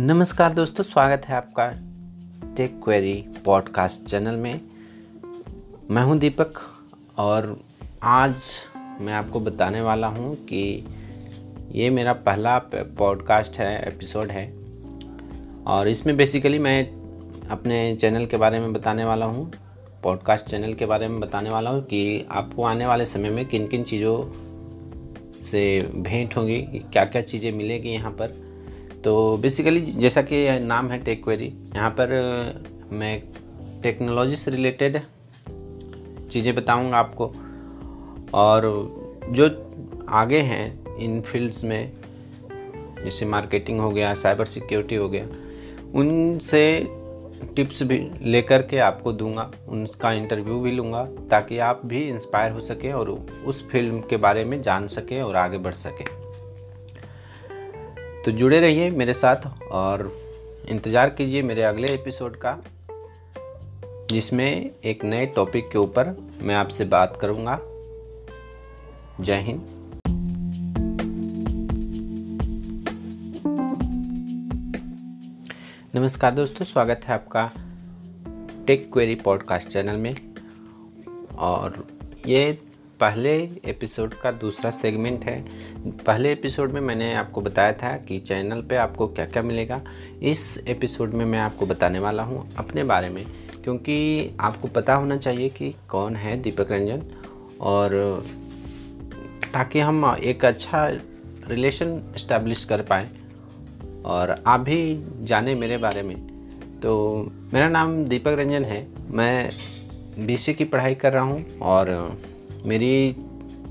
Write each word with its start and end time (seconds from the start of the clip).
नमस्कार 0.00 0.54
दोस्तों, 0.54 0.84
स्वागत 0.84 1.22
है 1.26 1.36
आपका 1.36 1.66
टेक 2.56 2.80
क्वेरी 2.84 3.24
पॉडकास्ट 3.44 4.04
चैनल 4.04 4.36
में। 4.36 4.60
मैं 5.90 6.02
हूँ 6.02 6.18
दीपक 6.18 6.52
और 7.18 7.60
आज 8.02 8.42
मैं 9.00 9.12
आपको 9.12 9.40
बताने 9.40 9.80
वाला 9.80 10.06
हूँ 10.06 10.36
कि 10.36 10.86
ये 11.72 11.90
मेरा 11.90 12.12
पहला 12.12 12.58
पॉडकास्ट 12.74 13.58
है 13.58 13.88
एपिसोड 13.88 14.24
है। 14.24 14.54
और 15.66 15.88
इसमें 15.88 16.16
बेसिकली 16.16 16.58
मैं 16.58 16.90
अपने 17.48 17.96
चैनल 17.96 18.26
के 18.26 18.36
बारे 18.36 18.60
में 18.60 18.72
बताने 18.72 19.04
वाला 19.04 19.26
हूँ 19.26 19.52
पॉडकास्ट 20.02 20.46
चैनल 20.46 20.74
के 20.74 20.86
बारे 20.86 21.08
में 21.08 21.20
बताने 21.20 21.50
वाला 21.50 21.70
हूँ 21.70 21.82
कि 21.82 22.26
आपको 22.30 22.64
आने 22.64 22.86
वाले 22.86 23.06
समय 23.06 23.30
में 23.30 23.46
किन 23.46 23.66
किन 23.66 23.82
चीज़ों 23.82 24.24
से 25.42 25.90
भेंट 25.94 26.36
होगी 26.36 26.60
क्या 26.62 27.04
क्या 27.04 27.22
चीज़ें 27.22 27.52
मिलेगी 27.52 27.88
यहाँ 27.88 28.10
पर। 28.10 28.47
तो 29.08 29.36
बेसिकली 29.36 29.80
जैसा 29.80 30.22
कि 30.22 30.38
नाम 30.60 30.90
है 30.90 30.98
टेक 31.04 31.22
क्वेरी 31.24 31.46
यहाँ 31.74 31.90
पर 31.90 32.10
मैं 32.92 33.22
टेक्नोलॉजी 33.82 34.36
से 34.36 34.50
रिलेटेड 34.50 35.00
चीज़ें 36.30 36.54
बताऊँगा 36.54 36.96
आपको। 36.96 37.32
और 38.34 38.62
जो 39.30 39.48
आगे 40.08 40.40
हैं 40.40 40.96
इन 40.96 41.20
फील्ड्स 41.20 41.64
में, 41.64 41.92
जैसे 43.04 43.26
मार्केटिंग 43.26 43.80
हो 43.80 43.90
गया 43.90 44.12
साइबर 44.14 44.44
सिक्योरिटी 44.44 44.94
हो 44.94 45.08
गया, 45.08 45.26
उनसे 45.94 46.88
टिप्स 47.56 47.82
भी 47.82 48.10
लेकर 48.22 48.62
के 48.62 48.78
आपको 48.78 49.12
दूँगा, 49.12 49.50
उनका 49.68 50.12
इंटरव्यू 50.12 50.60
भी 50.60 50.72
लूँगा, 50.72 51.04
ताकि 51.30 51.58
आप 51.58 51.82
भी 51.86 52.08
इंस्पायर 52.08 52.52
हो 52.52 52.60
सके 52.60 52.92
और 52.92 53.10
उस 53.46 53.68
फ़िल्म 53.68 54.00
के 54.00 54.16
बारे 54.16 54.44
में 54.44 54.62
जान 54.62 54.86
सके 54.86 55.22
और 55.22 55.36
आगे 55.36 55.58
बढ़ 55.58 55.74
सके। 55.74 56.27
तो 58.28 58.32
जुड़े 58.32 58.58
रहिए 58.60 58.90
मेरे 58.90 59.12
साथ 59.14 59.46
और 59.72 60.02
इंतज़ार 60.70 61.10
कीजिए 61.10 61.42
मेरे 61.42 61.62
अगले 61.62 61.92
एपिसोड 61.92 62.36
का, 62.36 62.52
जिसमें 64.10 64.70
एक 64.84 65.04
नए 65.04 65.26
टॉपिक 65.26 65.70
के 65.72 65.78
ऊपर 65.78 66.08
मैं 66.42 66.54
आपसे 66.54 66.84
बात 66.84 67.16
करूँगा। 67.20 67.58
जय 69.20 69.40
हिंद। 69.40 69.60
नमस्कार 75.94 76.34
दोस्तों, 76.34 76.64
स्वागत 76.64 77.00
है 77.04 77.14
आपका 77.14 77.50
टेक 78.66 78.88
क्वेरी 78.92 79.14
पॉडकास्ट 79.14 79.68
चैनल 79.68 79.96
में। 79.96 80.14
और 81.38 81.86
ये 82.26 82.58
पहले 83.00 83.32
एपिसोड 83.64 84.14
का 84.14 84.30
दूसरा 84.32 84.70
सेगमेंट 84.70 85.24
है। 85.24 85.40
पहले 86.06 86.32
एपिसोड 86.32 86.72
में 86.72 86.80
मैंने 86.80 87.12
आपको 87.14 87.40
बताया 87.40 87.72
था 87.72 87.96
कि 87.96 88.18
चैनल 88.18 88.62
पे 88.62 88.76
आपको 88.76 89.06
क्या 89.06 89.26
क्या 89.26 89.42
मिलेगा। 89.42 89.80
इस 90.22 90.64
एपिसोड 90.68 91.14
में 91.14 91.24
मैं 91.24 91.38
आपको 91.38 91.66
बताने 91.66 91.98
वाला 91.98 92.22
हूँ 92.22 92.54
अपने 92.56 92.84
बारे 92.84 93.08
में, 93.08 93.24
क्योंकि 93.64 94.36
आपको 94.40 94.68
पता 94.68 94.94
होना 94.94 95.16
चाहिए 95.16 95.48
कि 95.48 95.74
कौन 95.88 96.16
है 96.16 96.36
दीपक 96.42 96.72
रंजन। 96.72 97.02
और 97.60 98.24
ताकि 99.54 99.80
हम 99.80 100.16
एक 100.22 100.44
अच्छा 100.44 100.86
रिलेशन 101.48 102.00
इस्टेब्लिश 102.16 102.64
कर 102.64 102.82
पाए। 102.82 103.08
और 104.04 104.34
आप 104.46 104.60
भी 104.60 105.04
जाने 105.20 105.54
मेरे 105.54 105.76
बारे 105.76 106.02
में। 106.02 106.16
तो 106.80 106.96
मेरा 107.54 107.68
नाम 107.68 108.04
दीपक 108.04 108.36
रंजन 108.38 108.64
है। 108.64 108.86
मैं 109.10 109.50
बीसी 110.26 110.54
की 110.54 110.64
पढ़ाई 110.64 110.94
कर 110.94 111.12
रहा 111.12 111.22
हूँ 111.22 111.58
और 111.58 112.18
मेरी 112.66 113.16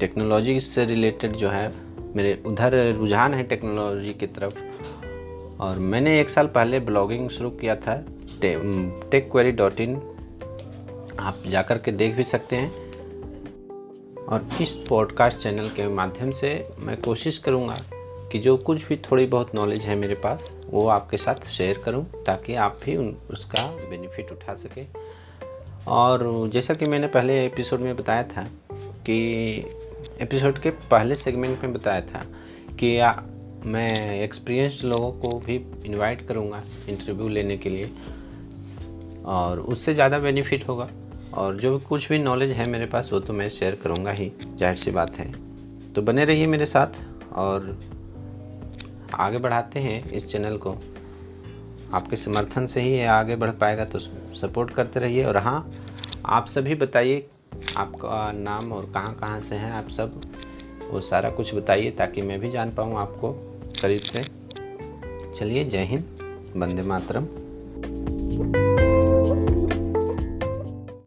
टेक्नोलॉजी 0.00 0.60
से 0.60 0.84
रिलेटेड 0.84 1.32
जो 1.32 1.50
है 1.50 1.72
मेरे 2.16 2.42
उधर 2.46 2.92
रुझान 2.92 3.34
है 3.34 3.42
टेक्नोलॉजी 3.42 4.14
की 4.14 4.26
तरफ़। 4.26 4.58
और 5.60 5.78
मैंने 5.78 6.20
एक 6.20 6.30
साल 6.30 6.46
पहले 6.46 6.80
ब्लॉगिंग 6.80 7.28
शुरू 7.28 7.50
किया 7.50 7.76
था 7.76 7.96
टे, 8.40 8.54
टेक 9.10 9.30
क्वेरी 9.30 9.52
डॉट 9.52 9.80
इन 9.80 9.96
आप 11.20 11.42
जाकर 11.46 11.78
के 11.78 11.92
देख 11.92 12.14
भी 12.14 12.22
सकते 12.22 12.56
हैं। 12.56 12.90
और 14.26 14.48
इस 14.60 14.76
पॉडकास्ट 14.88 15.38
चैनल 15.38 15.68
के 15.68 15.88
माध्यम 15.88 16.30
से 16.30 16.68
मैं 16.78 17.00
कोशिश 17.00 17.38
करूँगा 17.38 17.76
कि 18.32 18.38
जो 18.38 18.56
कुछ 18.56 18.88
भी 18.88 18.96
थोड़ी 18.96 19.26
बहुत 19.26 19.54
नॉलेज 19.54 19.84
है 19.84 19.96
मेरे 19.96 20.14
पास 20.14 20.54
वो 20.66 20.86
आपके 20.88 21.16
साथ 21.16 21.46
शेयर 21.46 21.78
करूँ 21.78 22.04
ताकि 22.26 22.54
आप 22.54 22.80
भी 22.84 22.96
उन 22.96 23.16
उसका 23.30 23.66
बेनिफिट 23.90 24.32
उठा 24.32 24.54
सकें। 24.54 24.86
और 25.88 26.48
जैसा 26.48 26.74
कि 26.74 26.86
मैंने 26.86 27.06
पहले 27.06 27.46
एपिसोड 27.46 27.80
में 27.80 27.96
बताया 27.96 28.22
था 28.22 28.48
कि 29.06 29.18
एपिसोड 30.20 30.58
के 30.58 30.70
पहले 30.90 31.14
सेगमेंट 31.16 31.62
में 31.62 31.72
बताया 31.72 32.00
था 32.02 32.24
कि 32.78 32.98
आ, 32.98 33.12
मैं 33.64 34.20
एक्सपीरियंस 34.20 34.80
लोगों 34.84 35.10
को 35.20 35.38
भी 35.38 35.54
इनवाइट 35.86 36.26
करूँगा 36.28 36.62
इंटरव्यू 36.88 37.28
लेने 37.28 37.56
के 37.56 37.70
लिए 37.70 37.90
और 39.26 39.60
उससे 39.60 39.94
ज़्यादा 39.94 40.18
बेनिफिट 40.18 40.68
होगा। 40.68 40.88
और 41.34 41.56
जो 41.56 41.78
कुछ 41.78 42.08
भी 42.08 42.18
नॉलेज 42.18 42.50
है 42.50 42.68
मेरे 42.68 42.86
पास 42.86 43.12
वो 43.12 43.20
तो 43.20 43.32
मैं 43.32 43.48
शेयर 43.48 43.74
करूँगा 43.82 44.10
ही। 44.10 44.30
ज़ाहिर 44.48 44.76
सी 44.76 44.90
बात 44.90 45.18
है। 45.18 45.30
तो 45.92 46.02
बने 46.02 46.24
रहिए 46.24 46.46
मेरे 46.46 46.66
साथ 46.66 47.00
और 47.32 47.76
आगे 49.14 49.38
बढ़ाते 49.38 49.80
हैं 49.80 50.10
इस 50.10 50.28
चैनल 50.28 50.56
को। 50.56 50.76
आपके 51.94 52.16
समर्थन 52.16 52.66
से 52.66 52.80
ही 52.80 53.02
आगे 53.02 53.36
बढ़ 53.36 53.50
पाएगा 53.50 53.84
तो 53.84 53.98
सपोर्ट 53.98 54.74
करते 54.74 55.00
रहिए। 55.00 55.24
और 55.24 55.36
हाँ 55.36 55.70
आप 56.26 56.46
सभी 56.46 56.74
बताइए 56.76 57.26
आपका 57.76 58.32
नाम 58.32 58.72
और 58.72 58.90
कहाँ 58.94 59.14
कहाँ 59.14 59.40
से 59.40 59.54
हैं 59.54 59.72
आप 59.72 59.88
सब, 59.88 60.20
वो 60.90 61.00
सारा 61.00 61.30
कुछ 61.30 61.54
बताइए 61.54 61.90
ताकि 61.90 62.22
मैं 62.22 62.40
भी 62.40 62.50
जान 62.50 62.70
पाऊँ 62.70 62.96
आपको 62.96 63.32
करीब 63.82 64.00
से। 64.00 64.22
चलिए 65.34 65.64
जय 65.64 65.84
हिंद, 65.84 66.04
वंदे 66.56 66.82
मातरम। 66.82 67.26